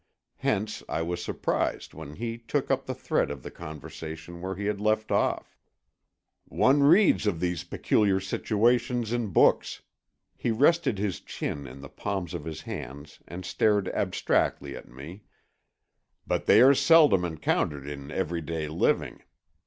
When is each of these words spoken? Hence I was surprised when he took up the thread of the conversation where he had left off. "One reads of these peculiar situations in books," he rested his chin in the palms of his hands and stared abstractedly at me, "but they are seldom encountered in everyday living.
Hence 0.37 0.81
I 0.89 1.03
was 1.03 1.23
surprised 1.23 1.93
when 1.93 2.15
he 2.15 2.39
took 2.39 2.71
up 2.71 2.87
the 2.87 2.95
thread 2.95 3.29
of 3.29 3.43
the 3.43 3.51
conversation 3.51 4.41
where 4.41 4.55
he 4.55 4.65
had 4.65 4.81
left 4.81 5.11
off. 5.11 5.55
"One 6.45 6.81
reads 6.81 7.27
of 7.27 7.39
these 7.39 7.63
peculiar 7.63 8.19
situations 8.19 9.13
in 9.13 9.27
books," 9.27 9.83
he 10.35 10.49
rested 10.49 10.97
his 10.97 11.19
chin 11.19 11.67
in 11.67 11.81
the 11.81 11.87
palms 11.87 12.33
of 12.33 12.45
his 12.45 12.61
hands 12.61 13.19
and 13.27 13.45
stared 13.45 13.89
abstractedly 13.89 14.75
at 14.75 14.89
me, 14.89 15.21
"but 16.25 16.47
they 16.47 16.61
are 16.63 16.73
seldom 16.73 17.23
encountered 17.23 17.87
in 17.87 18.09
everyday 18.09 18.67
living. 18.67 19.21